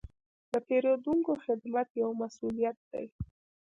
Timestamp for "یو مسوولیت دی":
2.01-3.07